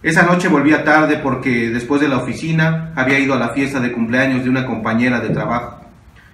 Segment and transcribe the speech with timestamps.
[0.00, 3.90] Esa noche volvía tarde porque después de la oficina había ido a la fiesta de
[3.90, 5.80] cumpleaños de una compañera de trabajo.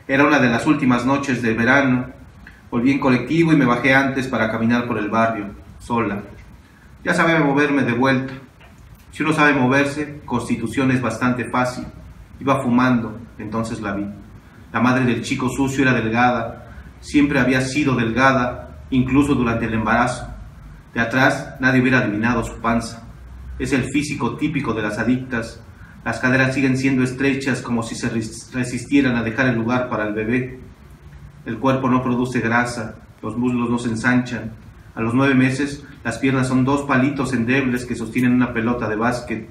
[0.06, 2.10] Era una de las últimas noches de verano.
[2.70, 5.46] Volví en colectivo y me bajé antes para caminar por el barrio,
[5.78, 6.20] sola.
[7.02, 8.34] Ya sabía moverme de vuelta.
[9.12, 11.86] Si uno sabe moverse, Constitución es bastante fácil.
[12.40, 14.06] Iba fumando, entonces la vi.
[14.74, 16.66] La madre del chico sucio era delgada,
[17.00, 20.28] siempre había sido delgada, incluso durante el embarazo.
[20.92, 23.03] De atrás nadie hubiera adivinado su panza.
[23.58, 25.60] Es el físico típico de las adictas.
[26.04, 30.14] Las caderas siguen siendo estrechas como si se resistieran a dejar el lugar para el
[30.14, 30.58] bebé.
[31.46, 34.52] El cuerpo no produce grasa, los muslos no se ensanchan.
[34.96, 38.96] A los nueve meses, las piernas son dos palitos endebles que sostienen una pelota de
[38.96, 39.48] básquet.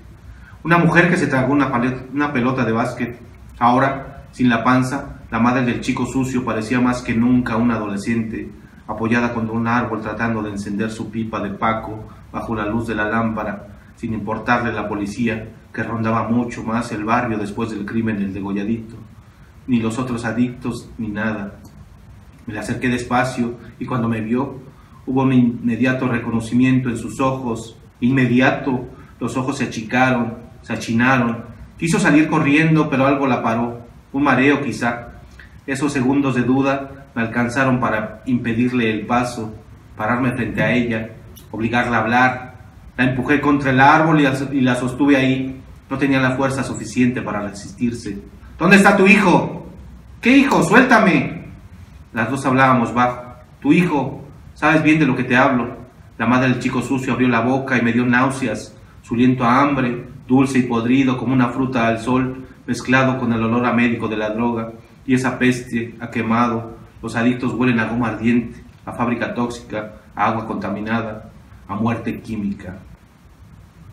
[0.64, 1.72] Una mujer que se tragó una,
[2.14, 3.20] una pelota de básquet.
[3.58, 8.50] Ahora, sin la panza, la madre del chico sucio parecía más que nunca una adolescente,
[8.86, 12.96] apoyada contra un árbol tratando de encender su pipa de paco bajo la luz de
[12.96, 18.20] la lámpara, sin importarle la policía, que rondaba mucho más el barrio después del crimen
[18.20, 18.96] del degolladito,
[19.68, 21.56] ni los otros adictos, ni nada.
[22.46, 24.60] Me le acerqué despacio y cuando me vio,
[25.06, 28.86] hubo un inmediato reconocimiento en sus ojos, inmediato,
[29.20, 31.46] los ojos se achicaron, se achinaron,
[31.78, 35.14] quiso salir corriendo, pero algo la paró, un mareo quizá.
[35.66, 39.54] Esos segundos de duda me alcanzaron para impedirle el paso,
[39.96, 41.10] pararme frente a ella,
[41.52, 42.53] obligarla a hablar.
[42.98, 45.62] La empujé contra el árbol y la sostuve ahí.
[45.90, 48.18] No tenía la fuerza suficiente para resistirse.
[48.58, 49.68] ¿Dónde está tu hijo?
[50.22, 50.64] ¿Qué hijo?
[50.64, 51.44] Suéltame.
[52.14, 53.24] Las dos hablábamos bajo.
[53.60, 55.78] Tu hijo, sabes bien de lo que te hablo.
[56.18, 59.62] La madre del chico sucio abrió la boca y me dio náuseas, su aliento a
[59.62, 64.08] hambre, dulce y podrido como una fruta al sol, mezclado con el olor a médico
[64.08, 64.72] de la droga,
[65.06, 66.78] y esa peste ha quemado.
[67.02, 71.32] Los adictos huelen a goma ardiente, a fábrica tóxica, a agua contaminada,
[71.68, 72.80] a muerte química.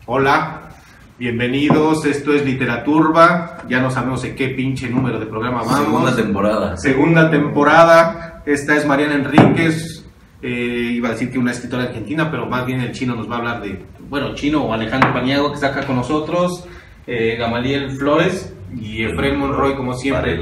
[0.05, 0.69] Hola,
[1.17, 5.79] bienvenidos, esto es Literaturba, ya no sabemos en qué pinche número de programa vamos.
[5.79, 6.77] Segunda temporada.
[6.77, 10.05] Segunda temporada, esta es Mariana Enríquez,
[10.41, 13.35] eh, iba a decir que una escritora argentina, pero más bien el chino nos va
[13.35, 16.65] a hablar de, bueno, chino o Alejandro Paniago que está acá con nosotros,
[17.07, 20.41] eh, Gamaliel Flores y Efraín Monroy como siempre.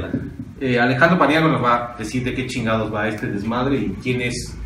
[0.60, 4.20] Eh, Alejandro Paniago nos va a decir de qué chingados va este desmadre y quién
[4.20, 4.58] es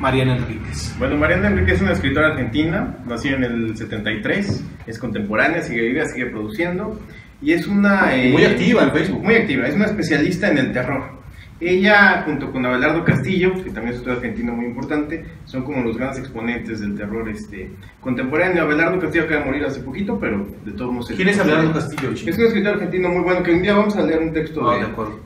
[0.00, 0.94] Mariana Enríquez.
[0.98, 6.06] Bueno, Mariana Enríquez es una escritora argentina, nació en el 73, es contemporánea, sigue viva,
[6.06, 6.98] sigue produciendo
[7.42, 8.10] y es una...
[8.32, 9.22] muy activa en Facebook.
[9.22, 11.19] Muy activa, es una especialista en el terror.
[11.60, 15.98] Ella, junto con Abelardo Castillo, que también es otro argentino muy importante, son como los
[15.98, 18.62] grandes exponentes del terror este, contemporáneo.
[18.62, 21.12] Abelardo Castillo acaba de morir hace poquito, pero de todos modos...
[21.14, 22.12] ¿Quién es Abelardo Castillo?
[22.12, 24.78] Es un escritor argentino muy bueno, que un día vamos a leer un texto ah,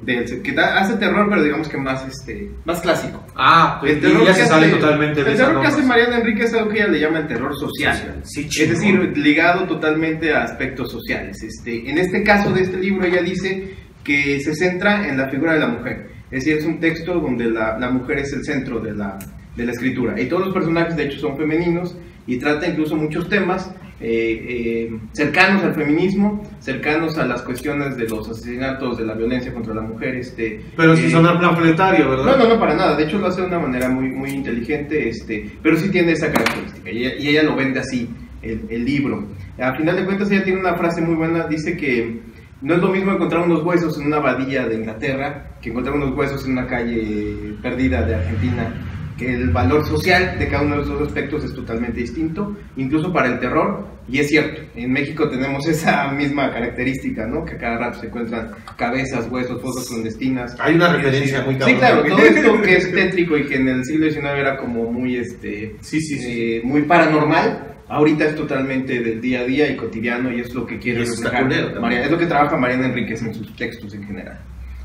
[0.02, 3.24] de, de, que hace terror, pero digamos que más, este, más clásico.
[3.36, 6.54] Ah, el terror ya se sale totalmente de El terror que hace Mariana Enrique es
[6.54, 8.22] algo que ella le llama el terror social.
[8.24, 11.40] Sí, es decir, ligado totalmente a aspectos sociales.
[11.44, 13.72] Este, en este caso de este libro, ella dice
[14.02, 17.48] que se centra en la figura de la mujer es decir, es un texto donde
[17.48, 19.16] la, la mujer es el centro de la,
[19.54, 20.20] de la, escritura.
[20.20, 21.96] Y todos los personajes, de hecho, son femeninos
[22.26, 28.08] y trata incluso muchos temas eh, eh, cercanos al feminismo, cercanos a las cuestiones de
[28.08, 30.16] los asesinatos, de la violencia contra la mujer.
[30.16, 32.24] Este, pero si eh, son plan planetario, ¿verdad?
[32.24, 32.96] No, no, no, para nada.
[32.96, 36.32] De hecho, lo hace de una manera muy, muy inteligente, este, pero sí tiene esa
[36.32, 36.90] característica.
[36.90, 38.10] Y ella, y ella lo vende así,
[38.42, 39.28] el, el libro.
[39.60, 42.33] A final de cuentas, ella tiene una frase muy buena, dice que
[42.64, 46.16] no es lo mismo encontrar unos huesos en una abadía de Inglaterra que encontrar unos
[46.16, 48.72] huesos en una calle perdida de Argentina,
[49.18, 53.28] que el valor social de cada uno de esos aspectos es totalmente distinto, incluso para
[53.28, 57.44] el terror, y es cierto, en México tenemos esa misma característica, ¿no?
[57.44, 60.56] Que cada rato se encuentran cabezas, huesos, fosas clandestinas.
[60.58, 61.74] Hay una referencia muy cabrón.
[61.74, 64.90] Sí, claro, todo esto que es tétrico y que en el siglo XIX era como
[64.90, 66.54] muy, este, sí, sí, sí.
[66.56, 70.66] Eh, muy paranormal, ahorita es totalmente del día a día y cotidiano y es lo
[70.66, 74.40] que quiere reflejar María, es lo que trabaja Mariana Enríquez en sus textos en general.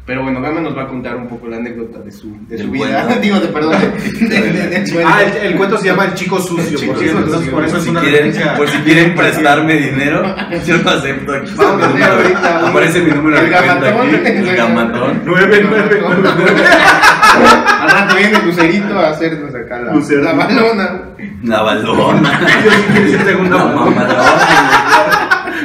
[0.10, 2.72] Pero bueno, Gama nos va a contar un poco la anécdota de su, de su
[2.72, 3.06] vida.
[3.22, 3.76] Digo, de, perdón,
[4.22, 8.02] de, Ah, el, cuento se llama El Chico Sucio, por, cierto, por eso es una
[8.02, 10.36] quieren, Por si quieren prestarme dinero,
[10.66, 11.52] yo lo acepto aquí.
[11.56, 12.70] Vamos a ver ahorita.
[12.70, 14.16] Aparece mi número de cuenta aquí.
[14.50, 15.22] El gamatón.
[15.26, 17.09] 999.
[17.82, 21.02] Al rato viene Lucerito a hacernos acá la, la balona.
[21.44, 22.40] La balona.
[22.66, 22.72] Yo
[23.06, 23.18] sí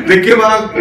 [0.09, 0.73] ¿De qué va?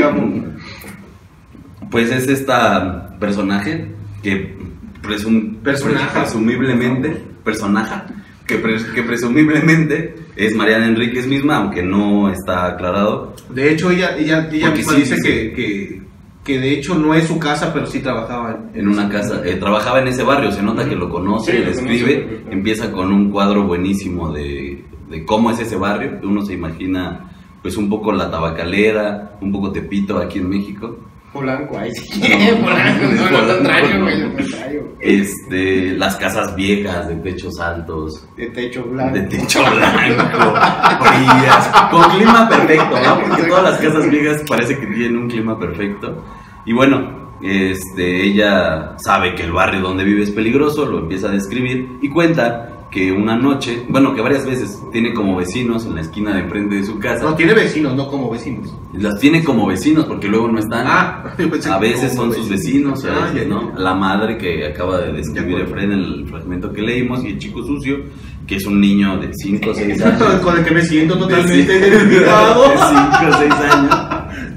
[1.90, 3.92] Pues es esta personaje
[4.22, 4.58] que
[5.02, 8.02] presum, presumiblemente, personaje,
[8.48, 8.62] que,
[8.96, 13.36] que presumiblemente es Mariana Enríquez misma, aunque no está aclarado.
[13.50, 16.02] De hecho, ella, ella, ella misma dice que, que,
[16.44, 19.42] que, de hecho no es su casa, pero sí trabajaba en, una casa.
[19.46, 23.32] Eh, trabajaba en ese barrio, se nota que lo conoce, le escribe, empieza con un
[23.32, 27.30] cuadro buenísimo de, de cómo es ese barrio, uno se imagina
[27.62, 30.98] pues un poco la tabacalera, un poco Tepito aquí en México.
[31.34, 32.22] Polanco, ahí sí.
[32.54, 34.04] No, Polanco, no, Polanco, lo contrario, no.
[34.04, 34.84] güey, lo contrario.
[35.00, 39.16] Este, las casas viejas de techos altos, De techo blanco.
[39.16, 40.56] de techo blanco,
[41.04, 43.20] frías, con clima perfecto, ¿no?
[43.28, 46.24] Porque todas las casas viejas parece que tienen un clima perfecto.
[46.66, 51.32] Y bueno, este, ella sabe que el barrio donde vive es peligroso, lo empieza a
[51.32, 56.02] describir y cuenta que una noche, bueno, que varias veces tiene como vecinos en la
[56.02, 57.24] esquina de enfrente de su casa.
[57.24, 58.72] No, tiene vecinos, no como vecinos.
[58.94, 60.86] Las tiene como vecinos porque luego no están.
[60.88, 63.72] Ah, yo pensé a veces son sus vecinos, a Ah, veces, ya, ¿no?
[63.78, 65.82] La madre que acaba de describir acuerdo.
[65.82, 67.98] en el fragmento que leímos y el chico sucio,
[68.46, 70.40] que es un niño de 5 o 6 años.
[70.42, 72.64] Con el que me siento totalmente cinco- identificado.
[72.70, 72.88] De 5
[73.30, 74.00] o 6 años.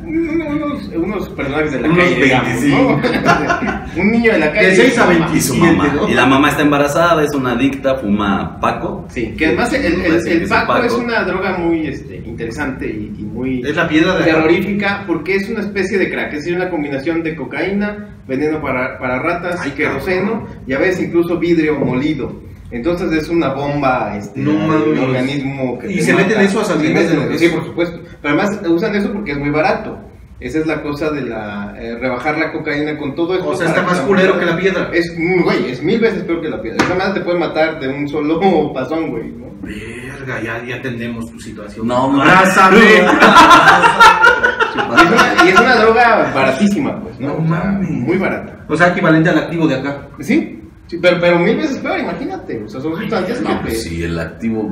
[0.06, 3.00] Unos, unos personajes de la Unos calle, digamos, 25.
[3.02, 3.75] ¿no?
[3.96, 4.68] Un niño de la calle.
[4.68, 5.26] De seis a y su mamá.
[5.32, 5.36] 25.
[5.36, 5.92] Y su mamá.
[5.94, 6.08] ¿no?
[6.08, 9.06] Y la mamá está embarazada, es una adicta, fuma Paco.
[9.08, 10.84] Sí, que además el, el, Paco, Paco.
[10.84, 15.36] es una droga muy este, interesante y, y muy Es la piedra de terrorífica porque
[15.36, 19.60] es una especie de crack, es decir, una combinación de cocaína, veneno para, para ratas,
[19.62, 22.46] Ay, queroseno y a veces incluso vidrio molido.
[22.70, 27.14] Entonces es una bomba este, No organismo que ¿Y se meten eso a meten de
[27.14, 28.00] lo que Sí, por supuesto.
[28.20, 29.98] Pero además usan eso porque es muy barato.
[30.38, 33.48] Esa es la cosa de la eh, rebajar la cocaína con todo esto.
[33.48, 34.90] O sea, está más culero que la piedra.
[34.92, 36.84] Es, mm, güey, es mil veces peor que la piedra.
[36.84, 39.28] Esa madre te puede matar de un solo pasón, güey.
[39.32, 39.46] ¿no?
[39.62, 41.86] Verga, ya, ya entendemos tu situación.
[41.88, 42.32] No, mames.
[42.32, 42.80] Abrázame.
[44.76, 47.28] Y es, una, y es una droga baratísima, pues, ¿no?
[47.28, 47.90] No mames.
[47.90, 48.64] muy barata.
[48.68, 50.06] o sea, equivalente al activo de acá.
[50.20, 52.62] Sí, sí, pero, pero mil veces peor, imagínate.
[52.62, 53.60] O sea, son sustancias No, que te...
[53.62, 54.70] pues sí, el activo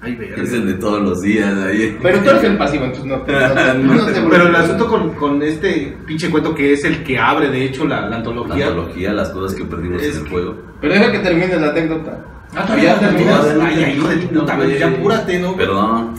[0.00, 0.42] Ay, verga.
[0.42, 1.52] es el de todos los días.
[1.58, 1.96] Ahí.
[2.00, 3.32] Pero tú eres el pasivo, entonces no te...
[3.32, 7.18] No, no te Pero el asunto con, con este pinche cuento que es el que
[7.18, 8.68] abre, de hecho, la, la La antología.
[8.68, 10.56] antología, las cosas que perdimos Es en el juego.
[10.80, 12.24] Pero deja que termine la anécdota.
[12.54, 13.56] Ah, todavía terminas.
[13.60, 15.54] Ay, ay, hijo de tu puta madre, ya apúrate, ¿no?
[15.56, 16.14] Perdón.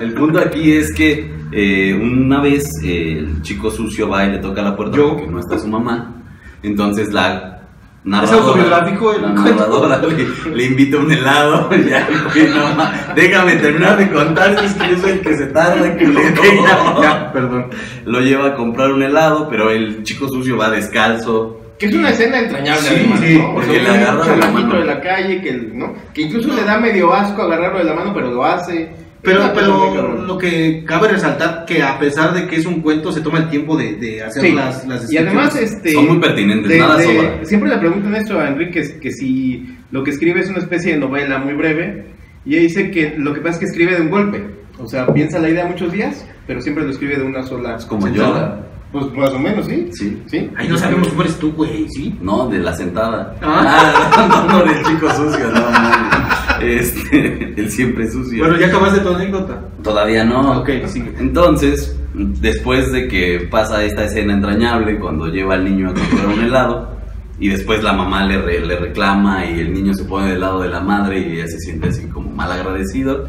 [0.00, 4.38] El punto aquí es que eh, una vez eh, el chico sucio va y le
[4.38, 5.10] toca la puerta Yo.
[5.14, 6.22] porque no está su mamá.
[6.62, 7.53] Entonces la
[8.22, 11.70] ¿Es autobiográfico el narradora le, le invita un helado.
[11.88, 14.62] Ya, no, déjame terminar de contar.
[14.62, 15.96] Es que yo soy el que se tarda.
[15.96, 17.70] Que ya, ya, perdón.
[18.04, 21.60] Lo lleva a comprar un helado, pero el chico sucio va descalzo.
[21.78, 23.50] Que es una escena entrañable, Sí, además, sí, ¿no?
[23.50, 24.78] O porque sea, le agarra de la mano.
[24.78, 25.94] de la calle que, ¿no?
[26.12, 28.90] que incluso le da medio asco agarrarlo de la mano, pero lo hace.
[29.24, 33.22] Pero, pero lo que cabe resaltar que a pesar de que es un cuento, se
[33.22, 34.52] toma el tiempo de, de hacer Sí.
[34.52, 37.44] las, las y además este Son muy pertinentes, de- nada de- sobra.
[37.44, 40.98] siempre le preguntan esto a Enrique que si lo que escribe es una especie de
[41.00, 42.12] novela muy breve
[42.44, 44.44] y ella dice que lo que pasa es que escribe de un golpe
[44.78, 47.86] o sea piensa la idea muchos días pero siempre lo escribe de una sola Es
[47.86, 48.58] como sentada.
[48.92, 49.00] yo.
[49.00, 50.22] pues más o menos sí Sí.
[50.26, 52.14] sí Ay, no sabemos cómo eres tú, güey, ¿sí?
[52.20, 53.34] No, de la sentada.
[53.40, 54.10] Ah.
[54.12, 56.33] Ah, no, no, del chico sucio, no, no.
[56.64, 58.44] Este, el siempre sucio.
[58.44, 59.60] Bueno, ya acabaste tu anécdota.
[59.82, 60.60] Todavía no.
[60.60, 61.12] Ok, sigue.
[61.18, 66.40] Entonces, después de que pasa esta escena entrañable, cuando lleva al niño a comprar un
[66.44, 66.94] helado,
[67.38, 70.60] y después la mamá le, re- le reclama y el niño se pone del lado
[70.62, 73.28] de la madre y ella se siente así como mal agradecido,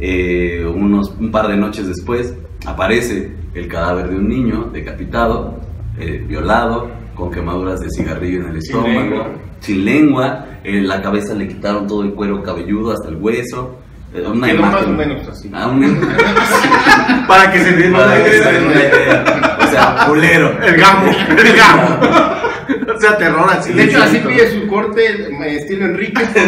[0.00, 2.34] eh, unos, un par de noches después
[2.66, 5.58] aparece el cadáver de un niño decapitado,
[5.98, 9.26] eh, violado, con quemaduras de cigarrillo en el estómago.
[9.60, 13.78] Sin lengua, en la cabeza le quitaron todo el cuero cabelludo hasta el hueso.
[14.14, 15.50] eh, Una Quedó más imagen- o menos así.
[15.54, 15.88] Ah, una-
[17.28, 18.52] Para que se den una para que se idea.
[18.52, 19.58] den una idea.
[19.60, 20.58] O sea, culero.
[20.62, 21.98] El gamo, el gamo.
[22.96, 23.72] o sea, terror así.
[23.72, 26.42] de hecho así pide su corte estilo Enrique por.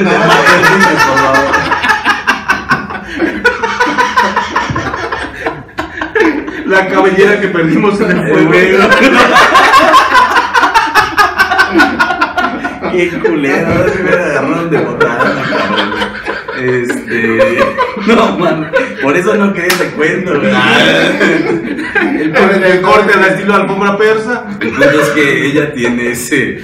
[6.67, 8.51] La cabellera que perdimos en el fuego.
[12.93, 15.91] Qué culero, se me agarraron de botada, cabrón.
[16.61, 17.39] Este.
[18.07, 18.71] No, man.
[19.03, 20.53] Por eso no quería ese cuento, güey.
[22.21, 24.45] El, corte- el corte al estilo alfombra persa.
[24.61, 26.61] El punto es que ella tiene ese.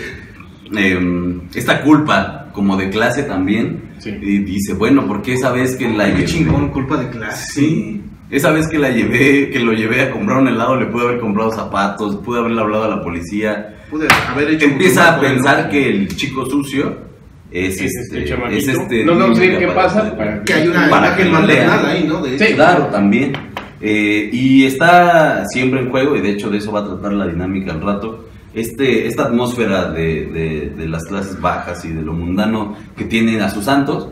[0.74, 3.82] em, esta culpa, como de clase también.
[3.98, 4.10] Sí.
[4.20, 7.52] Y dice, bueno, ¿por qué esa vez que la Qué chingón, culpa de clase.
[7.52, 8.02] Sí.
[8.30, 11.20] Esa vez que la llevé, que lo llevé a comprar un helado, le pude haber
[11.20, 13.75] comprado zapatos, pude haberle hablado a la policía.
[13.90, 16.96] Pude haber hecho Empieza a pensar que el chico sucio
[17.50, 20.88] es, Es este este, es este No niño ver qué pasa para Que hay una
[20.90, 22.20] Para que ahí, ¿no?
[22.22, 22.44] De Sí.
[22.44, 22.54] hecho.
[22.56, 23.32] Claro, también.
[23.80, 27.26] Eh, y está siempre en juego, y de hecho de eso va a tratar la
[27.26, 28.26] dinámica al rato.
[28.54, 33.42] Este, esta atmósfera de, de- de las clases bajas y de lo mundano que tienen
[33.42, 34.08] a sus santos.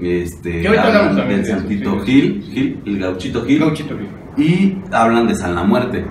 [0.00, 2.12] Este, hablan del santito sí.
[2.12, 3.58] Gil, Gil, el gauchito Gil.
[3.60, 4.08] Gauchito, güey.
[4.36, 6.04] Y hablan de San la Muerte.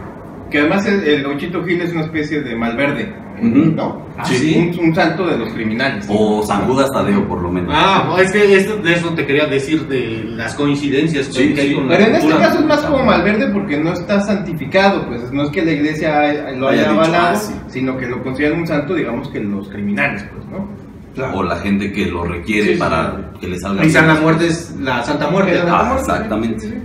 [0.49, 3.71] Que además el, el Gauchito Gil es una especie de malverde, Ujú.
[3.75, 4.07] ¿no?
[4.17, 4.71] Ah, Sí.
[4.79, 6.05] Un, un santo de los criminales.
[6.09, 7.71] O San Judas Tadeo, por lo menos.
[7.75, 11.69] Ah, es que esto, de eso te quería decir de las coincidencias Sí, que hay
[11.69, 11.75] sí.
[11.75, 15.31] con la Pero en este caso es más como Malverde porque no está santificado, pues
[15.31, 17.53] no es que la iglesia lo Haya haya dicho, avalado, ah, sí.
[17.67, 20.87] sino que lo consideran un santo, digamos que los criminales, pues, ¿no?
[21.33, 24.15] O la gente que lo requiere Sí, sí, para que le salga Y San la
[24.15, 25.59] muerte es la Santa Muerte.
[25.67, 26.79] Ah, exactamente.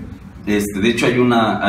[0.47, 1.61] Este, de hecho, hay una.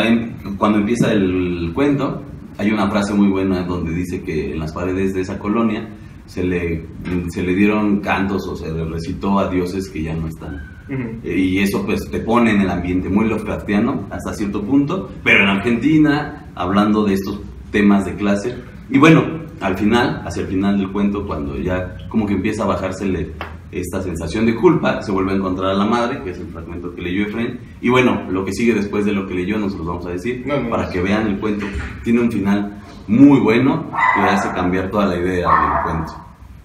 [0.57, 2.23] cuando empieza el cuento,
[2.57, 5.87] hay una frase muy buena donde dice que en las paredes de esa colonia
[6.25, 6.85] se le,
[7.29, 10.61] se le dieron cantos o se le recitó a dioses que ya no están.
[10.89, 11.27] Ujú.
[11.27, 15.49] Y eso pues te pone en el ambiente muy Lovecraftiano hasta cierto punto, pero en
[15.49, 18.55] Argentina, hablando de estos temas de clase.
[18.89, 22.67] Y bueno, al final, hacia el final del cuento, cuando ya como que empieza a
[22.67, 23.31] bajársele
[23.75, 26.93] esta sensación de culpa, se vuelve a encontrar a la madre, que es el fragmento
[26.95, 27.59] que leyó Efraín.
[27.81, 30.09] Y bueno, lo que sigue después de lo que leyó, no se los vamos a
[30.11, 30.91] decir, No, no, para no.
[30.91, 31.65] que vean el cuento.
[32.03, 36.13] Tiene un final muy bueno que hace cambiar toda la idea del cuento.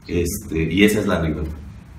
[0.07, 1.50] Este, y esa es la anécdota.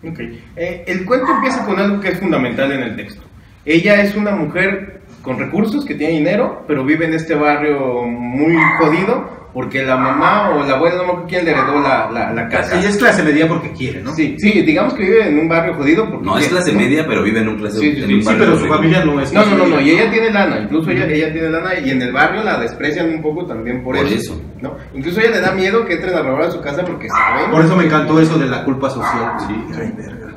[0.08, 0.20] Ok.
[0.56, 3.22] Eh, el cuento empieza con algo que es fundamental en el texto.
[3.66, 8.56] Ella es una mujer con recursos, que tiene dinero, pero vive en este barrio muy
[8.80, 12.34] jodido porque la mamá o la abuela, no me acuerdo quién le heredó la, la,
[12.34, 12.78] la casa.
[12.80, 14.14] Ella es clase media porque quiere, ¿no?
[14.14, 16.80] Sí, sí, digamos que vive en un barrio jodido porque No es clase ¿no?
[16.80, 18.64] media, pero vive en un clase Sí, sí, en sí, un sí, barrio pero su
[18.64, 18.76] rico.
[18.76, 21.50] familia no es No, no, no, no, y ella tiene lana, incluso ella, ella tiene
[21.50, 24.42] lana y en el barrio la desprecian un poco también por, Por eso, eso.
[24.62, 24.76] ¿no?
[24.94, 27.50] Incluso ella le da miedo que entren a robar a su casa porque saben.
[27.52, 29.34] Por eso me encantó eso de la culpa social.
[29.48, 29.56] Sí.
[29.76, 30.34] Ay, verga.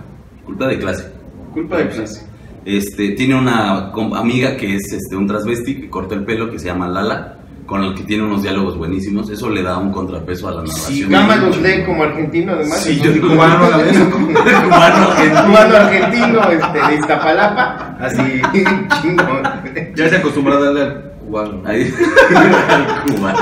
[0.47, 1.13] Culpa de clase.
[1.53, 2.27] Culpa de clase.
[2.65, 6.67] Este, tiene una amiga que es este, un transvesti que corta el pelo que se
[6.67, 7.39] llama Lala,
[7.73, 9.31] con el que tiene unos diálogos buenísimos.
[9.31, 11.11] Eso le da un contrapeso a la narración.
[11.11, 12.83] Gama los lee como argentino además.
[12.83, 13.99] Sí, yo cubano a la vez.
[14.63, 15.47] Cubano argentino.
[15.47, 18.43] Cubano argentino este, de Iztapalapa, así
[19.01, 19.43] chingón.
[19.97, 21.63] Ya se acostumbró a darle al cubano.
[21.65, 21.91] Ahí.
[23.07, 23.39] Cubano.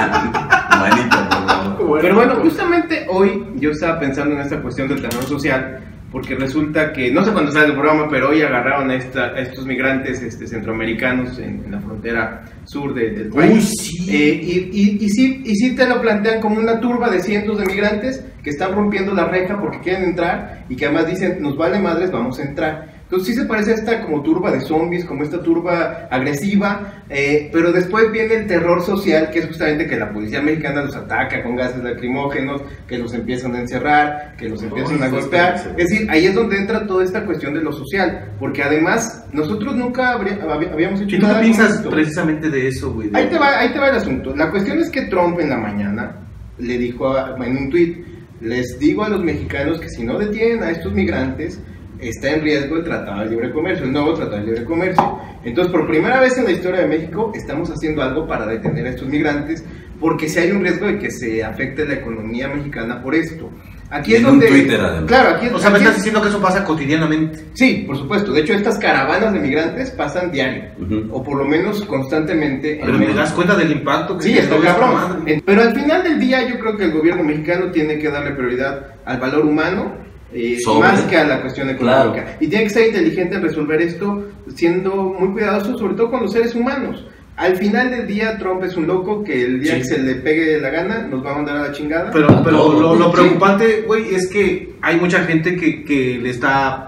[0.70, 2.00] Cubanito, por favor.
[2.00, 6.92] Pero bueno, justamente hoy yo estaba pensando en esta cuestión del terror social, porque resulta
[6.92, 10.20] que, no sé cuándo sale el programa, pero hoy agarraron a, esta- a estos migrantes
[10.22, 13.52] este, centroamericanos en, en la frontera sur de- del país.
[13.54, 14.06] Uy, sí.
[14.10, 17.58] Eh, y, y, y sí, y sí te lo plantean como una turba de cientos
[17.58, 21.56] de migrantes que están rompiendo la reja porque quieren entrar y que además dicen, nos
[21.56, 22.89] vale madres, vamos a entrar.
[23.10, 27.50] Entonces sí se parece a esta como turba de zombies, como esta turba agresiva, eh,
[27.52, 31.42] pero después viene el terror social, que es justamente que la policía mexicana los ataca
[31.42, 35.54] con gases lacrimógenos, que los empiezan a encerrar, que los empiezan a golpear.
[35.76, 39.74] Es decir, ahí es donde entra toda esta cuestión de lo social, porque además nosotros
[39.74, 40.38] nunca habría-
[40.72, 41.90] habíamos hecho ¿Y tú nada piensas esto.
[41.90, 43.08] precisamente de eso, güey?
[43.10, 44.36] De- Ahí te, va, ahí te va el asunto.
[44.36, 46.14] La cuestión es que Trump en la mañana
[46.58, 48.06] le dijo a- en un tuit,
[48.40, 51.60] les digo a los mexicanos que si no detienen a estos migrantes,
[52.02, 55.18] está en riesgo el Tratado de Libre Comercio, el nuevo Tratado de Libre Comercio.
[55.44, 58.90] Entonces, por primera vez en la historia de México, estamos haciendo algo para detener a
[58.90, 59.64] estos migrantes,
[59.98, 63.50] porque si hay un riesgo de que se afecte la economía mexicana por esto.
[63.92, 64.46] Aquí es En un donde...
[64.46, 65.04] Twitter, además.
[65.08, 67.40] Claro, aquí es O sea, me estás es- diciendo que eso pasa cotidianamente.
[67.54, 68.32] Sí, por supuesto.
[68.32, 70.62] De hecho, estas caravanas de migrantes pasan diario,
[71.10, 72.74] o por lo menos constantemente.
[72.74, 73.18] en Pero te México.
[73.18, 75.22] das cuenta del impacto que Sí, tiene está cabrón.
[75.26, 78.30] En- Pero al final del día yo creo que el gobierno mexicano tiene que darle
[78.30, 79.92] prioridad al valor humano
[80.32, 80.88] eh, Sobre.
[80.88, 82.12] más que a la cuestión económica.
[82.22, 82.36] Claro.
[82.40, 86.32] Y tiene que ser inteligente en resolver esto siendo muy cuidadoso, sobre todo con los
[86.32, 87.06] seres humanos.
[87.36, 89.78] Al final del día Trump es un loco que el día Sí.
[89.78, 92.10] que se le pegue la gana nos va a mandar a la chingada.
[92.10, 96.86] Pero, pero lo, preocupante, güey, es que hay mucha gente que, que le está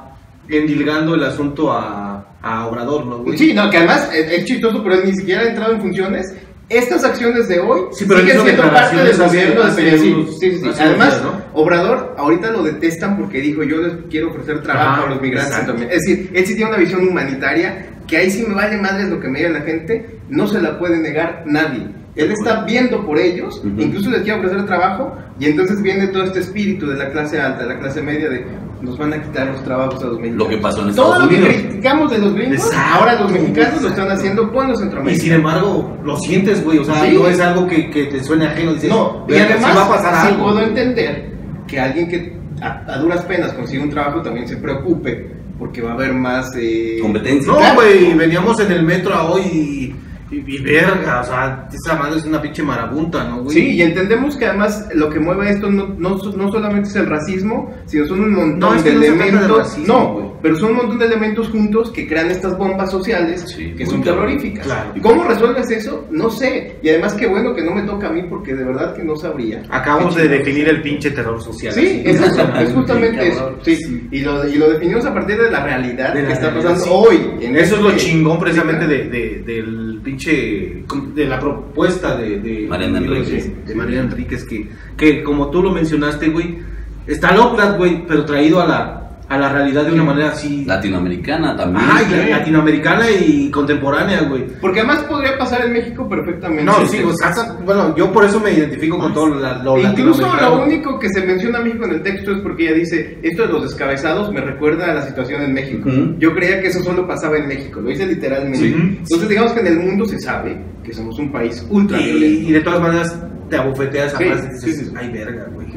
[0.49, 3.39] endilgando el asunto a, a Obrador, ¿no, güey?
[3.39, 6.35] Sí, no, que además es, es chistoso, pero ni siquiera ha entrado en funciones.
[6.69, 9.99] Estas acciones de hoy Sí, pero siguen siendo parte del gobierno de.
[9.99, 11.42] Sí, sí, Además, unos días, ¿no?
[11.54, 15.52] Obrador ahorita lo detestan porque dijo yo les quiero ofrecer trabajo Ajá, a los migrantes
[15.59, 15.75] exacto.
[15.82, 19.21] Es decir, él sí tiene una visión humanitaria que ahí sí me vale madres lo
[19.21, 21.87] que me diga la gente, no se la puede negar nadie.
[22.14, 23.80] Él está viendo por ellos, Ujú.
[23.80, 27.62] incluso les quiere ofrecer trabajo, y entonces viene todo este espíritu de la clase alta,
[27.62, 28.44] de la clase media, de
[28.82, 30.38] nos van a quitar los trabajos a los mexicanos.
[30.44, 31.54] Lo que pasó en Todo Estados lo que Unidos.
[31.62, 34.12] criticamos de los gringos, Exacto, ahora los mexicanos lo están exacto.
[34.14, 35.25] haciendo con los Y centroamericanos.
[35.25, 36.78] sin embargo, lo sientes, güey.
[36.78, 37.16] O sea, Sí.
[37.16, 38.75] no es algo que, que te suene ajeno.
[38.75, 40.42] Dices, No, y "Verga, además va a pasar sí algo.
[40.42, 40.68] puedo güey".
[40.68, 41.32] entender
[41.73, 45.93] que alguien que a, a duras penas consigue un trabajo también se preocupe porque va
[45.93, 46.50] a haber más...
[46.59, 47.50] eh, Competencia.
[47.50, 47.76] No, Claro.
[47.76, 49.95] güey, veníamos en el metro a hoy y,
[50.33, 53.55] y, y verga, o sea, esa madre es una pinche marabunta, ¿no, güey?
[53.57, 57.07] Sí, y entendemos que además lo que mueve esto no, no, no solamente es el
[57.07, 59.59] racismo, sino son un montón No, es de que de elementos.
[59.59, 60.27] racismo, no, güey.
[60.43, 64.03] pero son un montón de elementos juntos que crean estas bombas sociales Sí, que son
[64.03, 64.65] terroríficas.
[64.67, 64.93] Claro.
[64.95, 66.07] ¿Y cómo resuelves eso?
[66.11, 66.77] No sé.
[66.83, 69.17] Y además qué bueno que no me toca a mí porque de verdad que no
[69.17, 69.62] sabría.
[69.71, 71.73] Acabamos de definir el pinche terror social.
[71.75, 73.39] Sí, es eso, es justamente eso.
[73.39, 73.59] cabrón.
[73.62, 76.51] Sí, Y, lo, y lo definimos a partir de la realidad De que la está
[76.51, 76.91] realidad, pasando sí.
[77.39, 77.45] hoy.
[77.47, 82.17] en Eso es lo este- chingón precisamente de, de- del pinche pinche, de la propuesta
[82.17, 83.67] de, de, Mariana Enríquez.
[83.67, 86.59] de Mariana Enríquez, que, que como tú lo mencionaste, güey,
[87.07, 89.01] está Lovecraft, güey, pero traído a la,
[89.33, 91.85] a la realidad de una manera así, Latinoamericana también.
[91.91, 94.45] Ay, la- latinoamericana y contemporánea, güey.
[94.61, 96.65] Porque además podría pasar en México perfectamente.
[96.65, 99.79] No, sí, o sea, hasta- bueno, yo por eso me identifico con todo la- lo
[99.79, 103.19] Incluso lo único que se menciona a México en el texto es porque ella dice,
[103.23, 105.89] esto de los descabezados me recuerda a la situación en México.
[105.89, 106.17] Ujú.
[106.19, 108.59] Yo creía que eso solo pasaba en México, lo dice literalmente.
[108.59, 108.75] Sí.
[108.75, 112.49] Entonces digamos que en el mundo se sabe que somos un país ultra Y, violento.
[112.49, 114.93] y de todas maneras te abofeteas a Sí, más y dices, sí, sí, sí.
[114.97, 115.69] ay, verga, güey.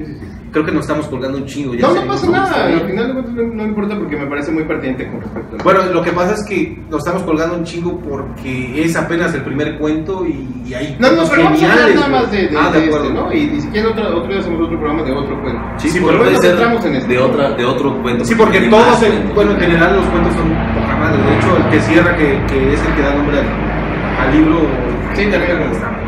[0.56, 1.74] Creo que nos estamos colgando un chingo.
[1.76, 4.52] ya No, no pasa nada, al final de cuentas no, no importa porque me parece
[4.52, 7.66] muy pertinente con respecto a Bueno, lo que pasa es que nos estamos colgando un
[7.66, 11.66] chingo porque es apenas el primer cuento y, y hay No, no, pero vamos a
[11.66, 13.06] hablar geniales, nada más de, de- ah, de de acuerdo.
[13.08, 13.34] este, ¿no?
[13.34, 15.62] Y, y si quieren otro, otro día hacemos otro programa de otro cuento.
[15.76, 17.14] Sí, Sí, por nos centramos en este.
[17.14, 18.24] de otra, de otro cuento.
[18.24, 21.22] Sí, porque todos, en- bueno, en general los cuentos son poca madre.
[21.22, 24.60] De hecho, el que cierra, que, que es el que da nombre al, al libro.
[25.16, 26.00] Sí, también gusta.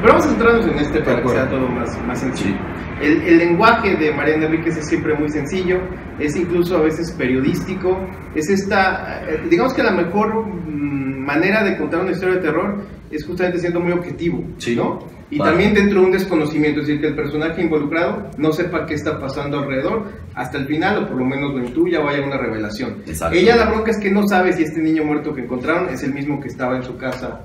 [0.00, 2.56] Pero vamos a centrarnos en este para que sea todo más, más sencillo.
[3.02, 5.78] El, el lenguaje de Mariana Enríquez es siempre muy sencillo,
[6.18, 7.98] es incluso a veces periodístico,
[8.34, 12.82] es esta, eh, digamos que la mejor mm, manera de contar una historia de terror
[13.10, 14.76] es justamente siendo muy objetivo, Sí.
[14.76, 14.98] ¿no?
[15.30, 15.50] Y Vale.
[15.52, 19.18] también dentro de un desconocimiento, es decir, que el personaje involucrado no sepa qué está
[19.18, 22.96] pasando alrededor hasta el final, o por lo menos lo intuya o haya una revelación.
[23.06, 23.36] Exacto.
[23.36, 26.12] Ella la bronca es que no sabe si este niño muerto que encontraron es el
[26.14, 27.40] mismo que estaba en su casa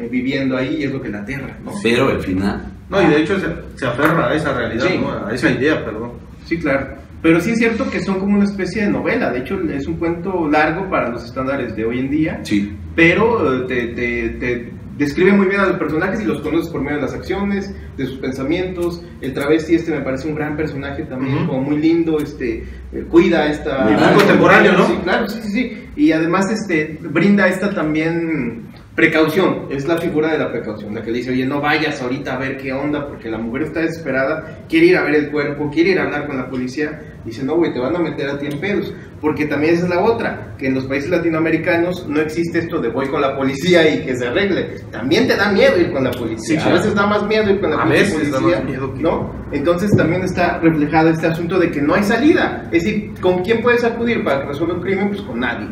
[0.00, 1.72] eh, viviendo ahí y es lo que la aterra, ¿no?
[1.82, 2.66] Pero el final.
[2.90, 4.98] No, y de hecho se, se aferra a esa realidad, Sí.
[4.98, 5.26] ¿no?
[5.26, 6.12] A esa idea, perdón.
[6.46, 6.96] Sí, claro.
[7.20, 9.30] Pero sí es cierto que son como una especie de novela.
[9.30, 12.72] De hecho, es un cuento largo para los estándares de hoy en día, Sí.
[12.94, 16.80] pero eh, te, te- te describe muy bien a los personajes y los conoces por
[16.80, 19.02] medio de las acciones, de sus pensamientos.
[19.20, 21.46] El travesti este me parece un gran personaje también, Ujú.
[21.48, 23.84] como muy lindo, este eh, cuida esta...
[23.84, 24.86] Muy contemporáneo, ¿no?
[24.86, 25.84] Sí, claro, sí, sí, sí.
[25.96, 28.62] Y además este brinda esta también
[28.98, 32.34] precaución, es la figura de la precaución, la que le dice, oye, no vayas ahorita
[32.34, 35.70] a ver qué onda, porque la mujer está desesperada, quiere ir a ver el cuerpo,
[35.72, 38.40] quiere ir a hablar con la policía, dice, no, güey, te van a meter a
[38.40, 42.20] ti en pedos, porque también esa es la otra, que en los países latinoamericanos no
[42.20, 45.78] existe esto de voy con la policía y que se arregle, también te da miedo
[45.78, 48.16] ir con la policía, Sí, a veces da más miedo ir con la A policía,
[48.18, 49.32] veces da más miedo que- ¿no?
[49.52, 53.62] Entonces también está reflejado este asunto de que no hay salida, es decir, ¿con quién
[53.62, 55.08] puedes acudir para que resuelva un crimen?
[55.10, 55.68] Pues con nadie.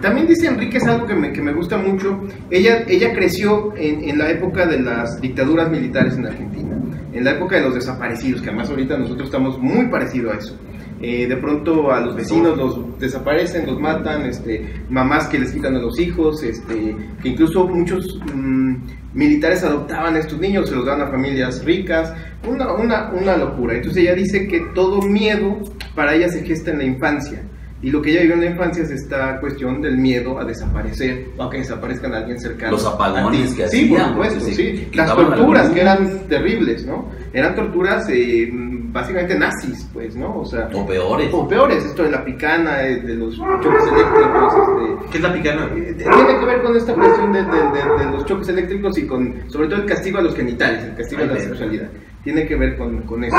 [0.00, 4.08] También dice Enrique, es algo que me, que me gusta mucho, ella, ella creció en,
[4.08, 6.76] en la época de las dictaduras militares en Argentina,
[7.12, 10.58] en la época de los desaparecidos, que además ahorita nosotros estamos muy parecidos a eso.
[11.00, 15.76] Eh, de pronto a los vecinos los desaparecen, los matan, este, mamás que les quitan
[15.76, 18.74] a los hijos, este, que incluso muchos mm,
[19.14, 22.12] militares adoptaban a estos niños, se los dan a familias ricas,
[22.48, 23.74] una, una, una locura.
[23.74, 25.58] Entonces ella dice que todo miedo
[25.94, 27.42] para ella se gesta en la infancia.
[27.80, 31.28] Y lo que ella vivió en la infancia es esta cuestión del miedo a desaparecer
[31.36, 32.72] o a que desaparezcan a alguien cercano.
[32.72, 34.88] Los apagones que Sí, por supuesto, sí.
[34.94, 37.08] Las torturas que eran terribles, ¿no?
[37.32, 40.38] Eran torturas eh, básicamente nazis, pues, ¿no?
[40.40, 41.28] O sea, O peores.
[41.32, 45.32] o peores, esto de la picana, eh, de los choques eléctricos, este, ¿Qué es la
[45.32, 45.70] picana?
[45.76, 49.06] eh, tiene que ver con esta cuestión de, de- de- de los choques eléctricos y
[49.06, 51.88] con, sobre todo el castigo a los genitales, el castigo a la Ay, sexualidad.
[52.24, 53.36] Tiene que ver con, con eso.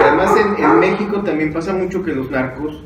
[0.00, 2.82] Además en, en México también pasa mucho que los narcos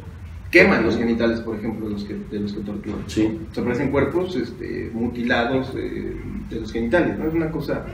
[0.50, 3.00] queman los genitales, por ejemplo, de los que, de los que torturan.
[3.06, 3.38] Sí.
[3.52, 6.14] Se aparecen cuerpos este, mutilados eh,
[6.50, 7.26] de los genitales, ¿no?
[7.28, 7.84] Es una cosa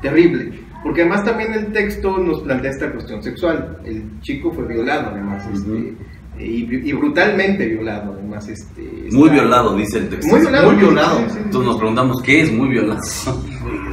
[0.00, 0.52] terrible.
[0.82, 3.78] Porque además también el texto nos plantea esta cuestión sexual.
[3.84, 5.94] El chico fue violado, además, este, Ujú.
[6.40, 8.48] y, y brutalmente violado, además.
[8.48, 10.26] Este, Muy está- violado, dice el texto.
[10.28, 10.70] Muy violado.
[10.72, 11.18] Muy violado.
[11.18, 11.38] Sí, sí, sí.
[11.44, 13.00] Entonces nos preguntamos, ¿qué es muy violado?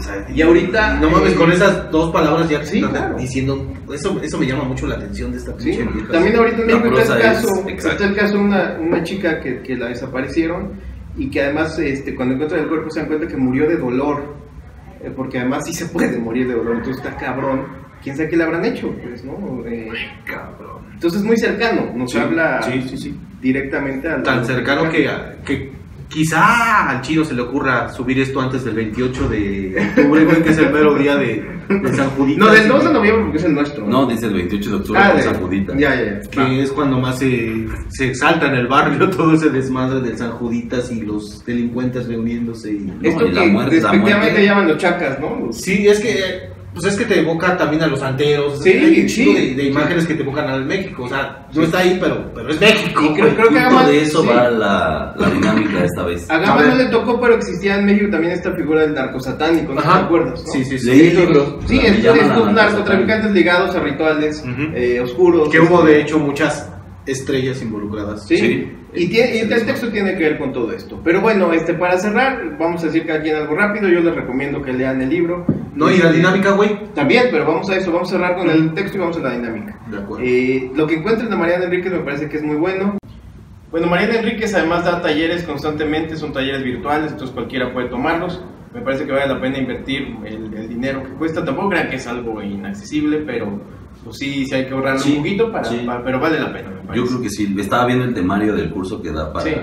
[0.06, 1.00] Güey, o sea, Y ahorita.
[1.00, 3.18] No mames, eh, con esas dos palabras ya Sí, claro.
[3.18, 3.72] diciendo.
[3.94, 5.90] Eso, eso me llama mucho la atención de esta Sí, vieja.
[6.12, 7.90] también ahorita en México está el es- caso, exacto.
[7.90, 10.72] está el caso de una, una chica que, que la desaparecieron
[11.18, 14.36] y que además este, cuando encuentran el cuerpo se dan cuenta que murió de dolor,
[15.02, 17.66] eh, porque además sí se puede morir de dolor, entonces está cabrón,
[18.04, 19.66] quién sabe qué le habrán hecho, pues, ¿no?
[19.66, 19.90] Eh,
[20.26, 20.84] Cabrón.
[20.94, 23.20] entonces es muy cercano, nos Sí, habla sí, sí.
[23.42, 24.24] directamente al...
[24.24, 25.10] Tan cercano que,
[25.46, 25.72] que
[26.10, 30.50] quizá al chino se le ocurra subir esto antes del 28 de octubre, güey, que
[30.50, 32.46] es el mero día de, de San Juditas.
[32.48, 33.88] No, del 2 de noviembre porque es el nuestro.
[33.88, 35.74] No, dice el 28 de octubre Ah, con de- San Judita.
[35.78, 36.30] Ya, ya, ya.
[36.30, 40.32] que es cuando más se, se exalta en el barrio todo ese desmadre del San
[40.32, 42.72] Juditas y los delincuentes reuniéndose.
[42.72, 42.92] Y...
[43.04, 44.44] Esto y la muerte, la muerte.
[44.46, 45.40] llaman los chacas, ¿no?
[45.48, 48.62] Los- Sí, es que pues es que te evoca también a los santeros.
[48.64, 49.34] Sí, hay sí.
[49.34, 51.04] de, de imágenes que te evocan al México.
[51.04, 53.02] O sea, no está ahí, pero, pero es México.
[53.04, 54.28] Y creo, creo que además- de eso sí.
[54.28, 56.30] va la, la dinámica esta vez.
[56.30, 59.80] A Gama no le tocó, pero existía en México también esta figura del narcosatánico, ¿no
[59.82, 60.00] Ajá.
[60.00, 60.44] te acuerdas?
[60.46, 60.52] no?
[60.54, 60.88] Sí, sí, sí.
[60.88, 61.60] Leí el Estos- libro.
[61.68, 64.72] Sí, estos, narcotraficantes ligados a rituales Ujú.
[64.76, 65.50] eh, oscuros.
[65.50, 66.70] Que hubo este, de hecho muchas
[67.06, 68.28] estrellas involucradas.
[68.28, 68.38] Sí.
[68.38, 68.72] Sí.
[68.94, 71.00] Y, tiene- y el texto tiene que ver con todo esto.
[71.04, 73.88] Pero bueno, este para cerrar, vamos a decir cada quien algo rápido.
[73.88, 75.46] Yo les recomiendo que lean el libro.
[75.76, 76.92] No, y la dinámica, güey.
[76.96, 77.92] También, pero vamos a eso.
[77.92, 79.80] Vamos a cerrar con el texto y vamos a la dinámica.
[79.90, 80.26] De acuerdo.
[80.26, 82.98] Eh, lo que encuentren de Mariana Enríquez me parece que es muy bueno.
[83.72, 88.44] Bueno, Mariana Enríquez además da talleres constantemente, son talleres virtuales, entonces cualquiera puede tomarlos.
[88.74, 91.46] Me parece que vale la pena invertir el, el dinero que cuesta.
[91.46, 93.62] Tampoco crean que es algo inaccesible, pero
[94.10, 95.78] pues sí, sí hay que ahorrarle Sí, un poquito, para, sí.
[95.86, 96.70] para- pero vale la pena.
[96.90, 96.96] Me.
[96.98, 97.56] Yo creo que sí.
[97.58, 99.46] Estaba viendo el temario del curso que da para.
[99.46, 99.56] Sí.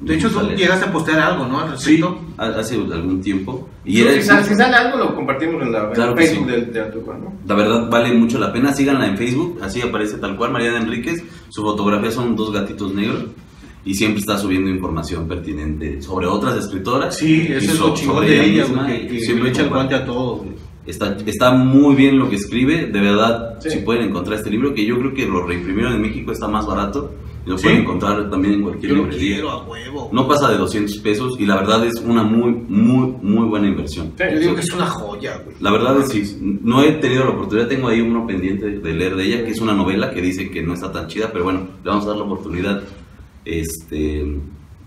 [0.00, 1.60] De hecho, tú llegaste a postear algo, ¿no?
[1.60, 2.20] Al Sí, respecto.
[2.36, 3.68] hace algún tiempo.
[3.86, 6.52] Y Sí, era si, sale, si sale algo, lo compartimos en la Claro Facebook sí.
[6.52, 7.32] del Teatro ¿no?
[7.46, 8.72] La verdad vale mucho la pena.
[8.72, 11.24] Síganla en Facebook, así aparece tal cual, Mariana Enríquez.
[11.48, 13.24] Su fotografía son dos gatitos negros
[13.86, 17.16] y siempre está subiendo información pertinente sobre otras escritoras.
[17.16, 20.04] Sí, eso es lo chingón de ella, misma, que, que siempre echa el guante a
[20.04, 20.50] todo, güey.
[20.86, 23.70] Está, está muy bien lo que escribe, de verdad, Sí.
[23.70, 26.66] si pueden encontrar este libro, que yo creo que lo reimprimieron en México, está más
[26.66, 27.10] barato,
[27.46, 27.64] lo ¿Sí?
[27.64, 29.34] pueden encontrar también en cualquier Yo librería.
[29.36, 30.10] quiero a huevo.
[30.12, 34.12] No pasa de 200 pesos y la verdad es una muy, muy, muy buena inversión.
[34.16, 35.56] Sí, Yo digo que es una joya, güey.
[35.60, 38.92] La verdad es que sí, no he tenido la oportunidad, tengo ahí uno pendiente de
[38.94, 41.44] leer de ella, que es una novela que dice que no está tan chida, pero
[41.44, 42.82] bueno, le vamos a dar la oportunidad.
[43.44, 44.24] Este,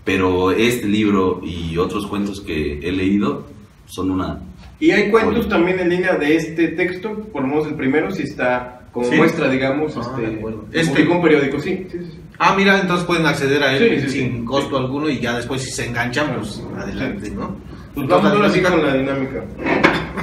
[0.04, 3.44] pero este libro y otros cuentos que he leído
[3.86, 4.40] son una...
[4.80, 5.48] Y hay cuentos Oye.
[5.48, 9.16] también en línea de este texto, por lo menos el primero, si está como Sí.
[9.16, 10.64] muestra, digamos, Ah, de este, acuerdo.
[10.72, 12.04] este un periódico, sí, sí, sí.
[12.12, 12.18] sí.
[12.38, 14.44] Ah, mira, entonces pueden acceder a él Sí, sí, sin sí.
[14.44, 17.56] costo alguno y ya después si se enganchan, pues adelante, ¿no?
[17.94, 19.44] Pues vamos ahora sí con la dinámica.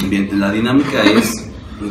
[0.10, 1.34] Bien, la dinámica es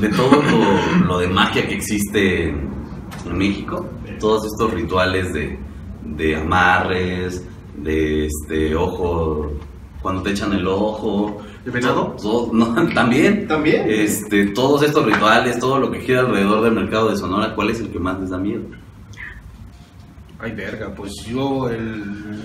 [0.00, 3.86] de todo lo, lo de magia que existe en México,
[4.18, 5.58] todos estos rituales de,
[6.06, 7.46] de amarres,
[7.76, 9.52] de este ojo,
[10.04, 11.40] cuando te echan el ojo.
[11.64, 12.14] ¿De venado?
[12.20, 13.48] todo- no, también.
[13.48, 13.86] ¿También?
[13.88, 17.80] Este, todos estos rituales, todo lo que gira alrededor del mercado de Sonora, ¿cuál es
[17.80, 18.64] el que más les da miedo?
[20.38, 22.04] Ay, verga, pues yo el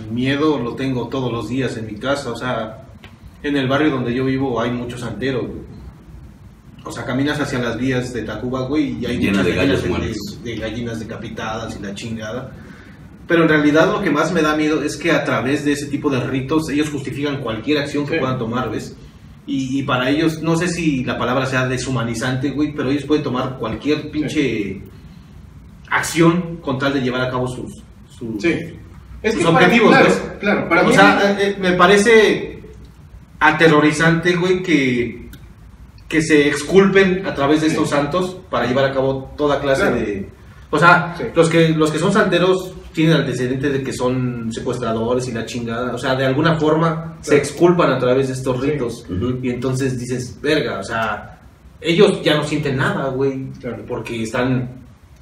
[0.10, 2.86] miedo lo tengo todos los días en mi casa, o sea,
[3.44, 5.44] en el barrio donde yo vivo hay muchos santeros.
[6.86, 9.84] O sea, caminas hacia las vías de Tacuba, güey, y hay Llena muchas de gallinas
[9.84, 12.52] de, de gallinas decapitadas y la chingada.
[13.30, 15.86] Pero en realidad lo que más me da miedo es que a través de ese
[15.86, 18.20] tipo de ritos ellos justifican cualquier acción que Sí.
[18.20, 18.98] puedan tomar, ¿ves?
[19.46, 23.24] Y, y para ellos, no sé si la palabra sea deshumanizante, güey, pero ellos pueden
[23.24, 24.82] tomar cualquier pinche
[25.90, 27.74] acción con tal de llevar a cabo sus,
[28.10, 28.76] sus, Sí.
[29.22, 30.24] Es sus que para- objetivos, claro, ¿ves?
[30.40, 30.94] Claro, para o mí.
[30.94, 32.60] sea, eh, eh, me parece
[33.40, 35.30] aterrorizante, güey, que,
[36.08, 39.96] que se exculpen a través de estos santos para llevar a cabo toda clase Claro.
[39.98, 40.30] de...
[40.72, 41.24] O sea, Sí.
[41.36, 45.94] los, que, los que son santeros tienen antecedentes de que son secuestradores y la chingada.
[45.94, 48.70] O sea, de alguna forma se exculpan a través de estos Sí.
[48.72, 49.06] ritos.
[49.42, 51.40] Y entonces dices, verga, o sea,
[51.82, 53.84] ellos ya no sienten nada, güey, Claro.
[53.88, 54.70] porque están,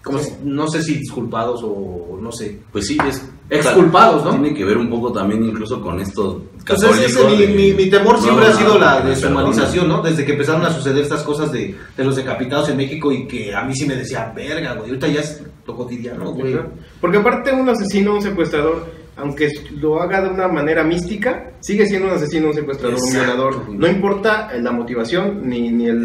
[0.03, 0.31] como Sí.
[0.31, 2.59] si- no sé si disculpados o no sé.
[2.71, 3.29] Pues sí, es...
[3.49, 4.31] Exculpados, ¿no?
[4.31, 7.73] Tiene que ver un poco también incluso con estos Entonces, ese- católicos mi, de- mi-
[7.85, 10.01] mi temor siempre No, ha sido no, la deshumanización, ¿no?
[10.01, 13.55] Desde que empezaron a suceder estas cosas de, de los decapitados en México y que
[13.55, 16.57] a mí sí me decía, verga, güey, ahorita ya es lo cotidiano, güey.
[16.99, 18.85] Porque aparte un asesino, un secuestrador,
[19.17, 19.49] aunque
[19.79, 23.69] lo haga de una manera mística, sigue siendo un asesino, un secuestrador, Exacto, un violador.
[23.73, 26.03] No importa eh, la motivación ni, ni, el,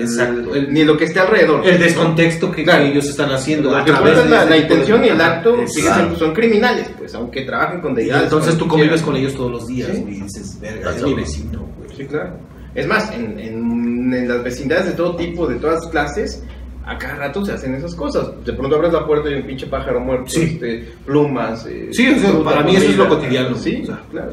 [0.71, 1.67] ni lo que esté alrededor.
[1.67, 2.85] El descontexto que, Claro.
[2.85, 3.71] que ellos están haciendo.
[3.71, 7.81] Lo a que importa la, intención y el acto, siendo- son criminales, pues, aunque trabajen
[7.81, 8.25] con Y deidades.
[8.25, 9.07] entonces tú convives quieran.
[9.07, 10.05] con ellos todos los días, Sí.
[10.09, 11.91] y dices, verga, es mi vecino, güey.
[11.97, 12.35] Sí, claro.
[12.75, 16.43] Es más, en, en, en las vecindades de todo tipo, de todas clases,
[16.87, 18.31] a cada rato se hacen esas cosas.
[18.45, 20.43] De pronto abres la puerta y un pinche pájaro muerto, Sí.
[20.55, 21.67] este, plumas.
[21.67, 23.57] eh, Sí, o sea, para mí eso es lo cotidiano.
[23.57, 24.33] Sí, O sea, claro.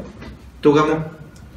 [0.60, 1.04] ¿Tú, Gamo?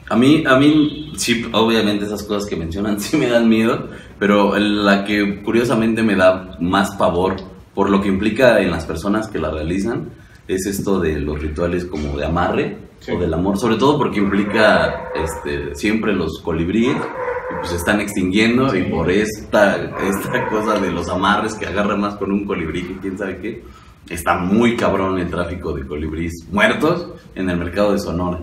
[0.10, 3.88] A mí, a mí, sí, obviamente esas cosas que mencionan sí me dan miedo,
[4.20, 7.36] pero la que curiosamente me da más pavor
[7.74, 10.10] por lo que implica en las personas que la realizan
[10.48, 13.12] es esto de los rituales como de amarre Sí.
[13.12, 16.96] o del amor, sobre todo porque implica este, siempre los colibríes
[17.64, 22.16] pues se están extinguiendo y por esta, esta cosa de los amarres que agarra más
[22.16, 23.64] con un colibrí que quién sabe qué,
[24.10, 28.40] está muy cabrón el tráfico de colibríes muertos en el mercado de Sonora.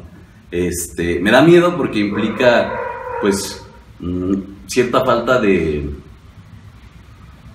[0.51, 2.73] Este, me da miedo porque implica,
[3.21, 3.63] pues,
[3.99, 4.35] mm,
[4.67, 5.91] cierta falta de,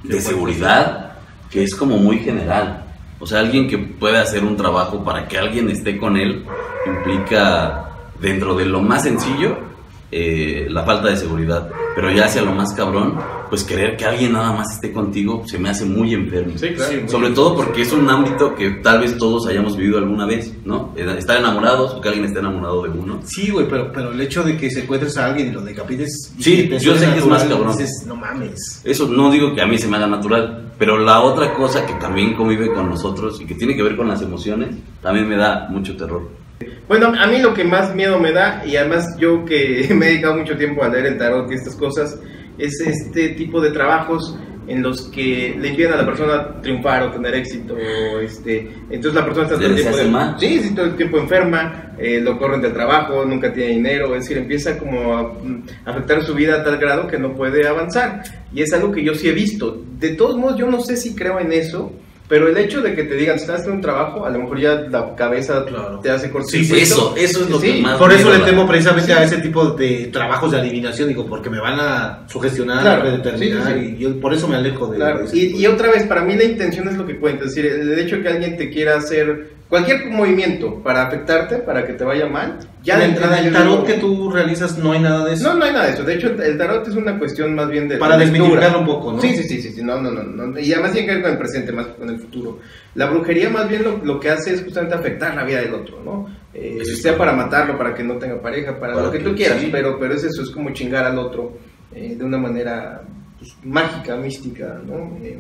[0.04, 1.16] de seguridad
[1.50, 2.86] que es como muy general.
[3.20, 6.46] O sea, alguien que puede hacer un trabajo para que alguien esté con él
[6.86, 7.90] implica,
[8.22, 9.74] dentro de lo más sencillo,
[10.18, 13.16] eh, la falta de seguridad, pero ya hacia lo más cabrón,
[13.50, 16.58] pues querer que alguien nada más esté contigo se me hace muy enfermo.
[16.58, 16.90] Sí, claro.
[16.92, 20.26] Sí, muy Sobre todo porque es un ámbito que tal vez todos hayamos vivido alguna
[20.26, 20.94] vez, ¿no?
[20.96, 23.20] Estar enamorados o que alguien esté enamorado de uno.
[23.26, 26.34] Sí, güey, pero, pero el hecho de que secuestres a alguien y lo decapites.
[26.38, 27.76] y Sí, te yo sé que es más cabrón.
[27.78, 28.82] dices, no mames.
[28.86, 31.94] Eso no digo que a mí se me haga natural, pero la otra cosa que
[31.96, 35.68] también convive con nosotros y que tiene que ver con las emociones, también me da
[35.70, 36.45] mucho terror.
[36.88, 40.10] Bueno, a mí lo que más miedo me da, y además yo que me he
[40.12, 42.20] dedicado mucho tiempo a leer el tarot y estas cosas,
[42.58, 47.12] es este tipo de trabajos en los que le impiden a la persona triunfar o
[47.12, 47.76] tener éxito.
[47.76, 51.18] o Este, entonces la persona está ¿Le todo el tiempo, sí, sí, todo el tiempo
[51.18, 55.64] enferma, eh, lo corren del trabajo, nunca tiene dinero, es decir, empieza como a mm,
[55.86, 58.24] afectar su vida a tal grado que no puede avanzar.
[58.54, 59.84] Y es algo que yo sí he visto.
[60.00, 61.92] De todos modos, yo no sé si creo en eso.
[62.28, 64.74] Pero el hecho de que te digan, estás haciendo un trabajo, a lo mejor ya
[64.90, 66.00] la cabeza Claro.
[66.00, 66.76] te hace Sí, cortocircuito.
[66.84, 69.66] Eso, eso es lo Sí, que más Por eso le temo precisamente a ese tipo
[69.72, 73.96] de trabajos de adivinación, digo, porque me van a sugestionar, Claro, predeterminar, sí, sí, sí.
[73.98, 76.88] y yo por eso me alejo de, Claro, y, otra vez, para mí la intención
[76.88, 80.06] es lo que cuenta, es decir, el hecho de que alguien te quiera hacer cualquier
[80.10, 83.96] movimiento para afectarte, para que te vaya mal, ya de entrada en el tarot que
[83.96, 85.50] tú realizas no hay nada de eso.
[85.52, 87.88] No, no hay nada de eso, de hecho el, tarot es una cuestión más bien
[87.88, 87.98] de...
[87.98, 89.22] Para desmitificarlo un poco, ¿no?
[89.22, 91.32] Sí, sí, sí, sí, sí, no, no, no, no, y además tiene que ver con
[91.32, 92.60] el presente más que con el futuro.
[92.94, 96.02] La brujería más bien lo, lo que hace es justamente afectar la vida del otro,
[96.04, 96.28] ¿no?
[96.54, 99.36] Eh, sea para matarlo, para que no tenga pareja, para, Para lo que, que- tú
[99.36, 99.70] quieras, sí.
[99.72, 101.58] pero, pero es eso, es como chingar al otro
[101.94, 103.02] eh, de una manera
[103.38, 105.18] pues, mágica, mística, ¿no?
[105.22, 105.40] Eh,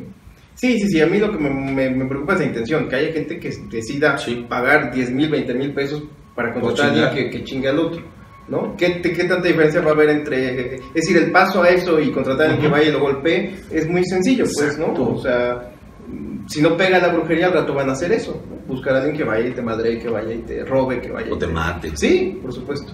[0.55, 2.95] Sí, sí, sí, a mí lo que me, me- me preocupa es la intención, que
[2.95, 4.45] haya gente que decida Sí.
[4.49, 6.03] pagar 10 mil, 20 mil pesos
[6.35, 8.01] para contratar a alguien que, que chingue al otro,
[8.47, 8.75] ¿no?
[8.77, 11.99] ¿Qué, te- ¿Qué tanta diferencia va a haber entre, es decir, el paso a eso
[11.99, 13.55] y contratar a alguien que vaya y lo golpee?
[13.71, 14.93] Es muy sencillo, pues, ¿no?
[14.93, 15.71] O sea,
[16.47, 18.55] si no pega la brujería, al rato van a hacer eso, ¿no?
[18.73, 21.31] Buscar a alguien que vaya y te madre, que vaya y te robe, que vaya
[21.31, 21.91] O y te mate.
[21.95, 22.93] Sí, por supuesto.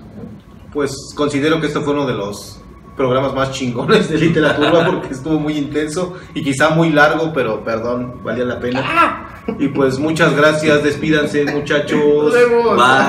[0.74, 2.61] Pues considero que esto fue uno de los
[2.96, 8.16] programas más chingones de literatura porque estuvo muy intenso y quizá muy largo, pero perdón,
[8.24, 9.28] valía la pena.
[9.60, 12.34] Y pues muchas gracias, despídanse muchachos.
[12.34, 13.02] Bye.